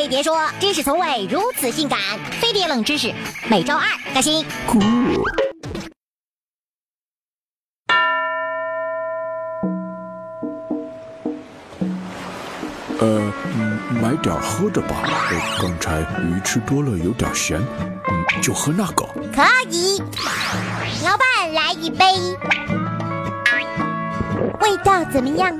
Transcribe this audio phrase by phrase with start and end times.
[0.00, 1.98] 飞碟说：“知识从未如此性感。”
[2.40, 3.12] 飞碟冷知识，
[3.50, 4.42] 每周二更新。
[4.66, 4.78] 酷。
[12.98, 13.32] 呃，
[14.00, 15.02] 买点喝的吧。
[15.60, 17.60] 刚才鱼吃多了，有点咸。
[17.60, 19.04] 嗯，就喝那个。
[19.34, 19.98] 可以。
[21.04, 22.06] 老板，来一杯。
[24.62, 25.54] 味道怎么样？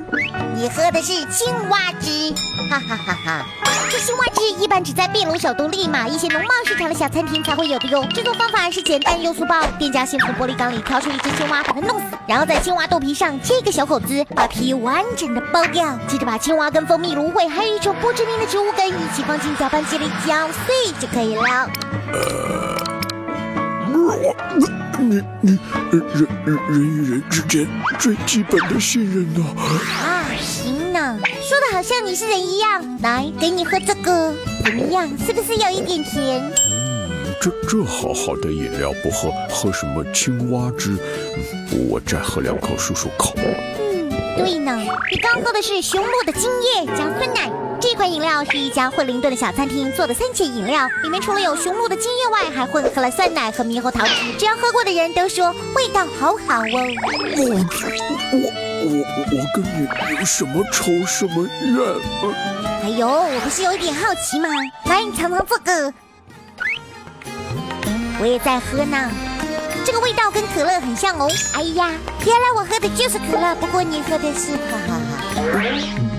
[0.55, 2.33] 你喝的是青蛙汁，
[2.71, 3.45] 哈哈哈哈！
[3.91, 8.05] 这青蛙汁一般只在秘鲁首都利马一些农贸市场的小餐厅才会有的哟。
[8.05, 21.69] 制作方法是简单又粗暴，店家先从玻璃缸里挑出一只青蛙，把它弄死，然后在青蛙肚皮上切一个小口子，把皮完整的剥掉，接着把青蛙跟蜂蜜、芦荟还有一种不知名的植物根一起放进搅拌机里搅碎就可以了。
[24.97, 25.59] 你你
[25.91, 27.67] 人人人与人之间
[27.99, 29.43] 最基本的信任呢？
[29.59, 30.20] 啊，行呢，
[31.51, 32.97] 说的好像你是人一样。
[33.01, 34.33] 来，给你喝这个，
[34.63, 35.05] 怎么样？
[35.17, 36.41] 是不是有一点甜？
[36.71, 37.09] 嗯，
[37.41, 40.97] 这这好好的饮料不喝，喝什么青蛙汁？
[41.89, 43.33] 我再喝两口漱漱口。
[43.35, 44.81] 嗯，对呢，
[45.11, 47.51] 你刚喝的是雄鹿的精液加酸奶。
[47.81, 54.13] 这款饮料是一家惠灵顿的小餐厅做的三茄饮料，里面除了有雄鹿的精液外，还混合了酸奶和猕猴桃汁。
[54.39, 56.79] 只要喝过的人都说味道好好哦。
[57.35, 57.43] 我
[58.39, 59.05] 我我
[59.37, 59.87] 我跟你
[60.19, 61.79] 有什么仇什么怨？
[62.83, 64.49] 哎呦，我不是有一点好奇吗？
[64.85, 65.93] 来，你尝尝这个，
[68.19, 69.09] 我也在喝呢。
[69.83, 71.27] 这个味道跟可乐很像哦。
[71.53, 71.91] 哎呀，
[72.25, 75.10] 原来我喝的就是可乐，不过你喝的是哈哈哈。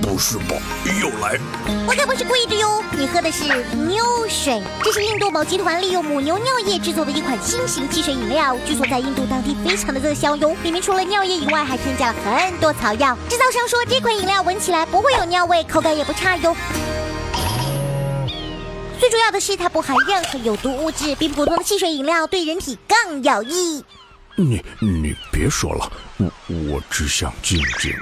[0.01, 0.57] 不是吧？
[1.01, 1.39] 又来！
[1.87, 2.83] 我可不是故意的哟。
[2.93, 10.55] 你喝的是牛水，这是印度某集团利用母牛尿液制作的一款新型汽水饮料，据说在印度当地非常的热销哟。
[10.63, 13.17] 里面除了尿液以外，还添加了很多草药。
[13.29, 16.55] 制造商说这款饮料闻起来不会有尿味，口感也不差哟。
[19.01, 23.85] 最重要的是它不含任何有毒物质，比普通的汽水饮料对人体更有益。
[24.37, 27.93] 你你别说了，我我只想静静。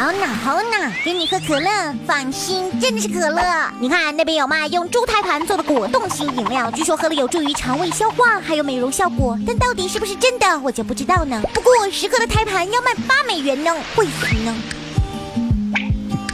[0.00, 1.68] 好呢，好呢，给你喝可乐，
[2.06, 3.42] 放心，真的是可乐。
[3.78, 9.38] 你看那边有卖用猪胎盘做的果冻型饮料，据说喝了有助于肠胃消化，还有美容效果。
[9.46, 11.42] 但到底是不是真的，我就不知道呢。
[11.52, 14.56] 不过十克的胎盘要卖八美元呢，为什么呢？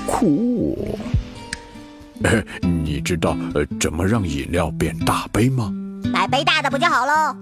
[0.06, 0.96] 苦。
[2.22, 5.72] 哎，你知道呃怎么让饮料变大杯吗？
[6.04, 7.36] 买杯大的不就好喽？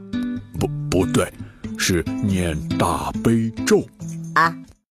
[0.59, 1.31] 不，不对，
[1.77, 3.87] 是念大悲咒。
[4.35, 4.57] 啊，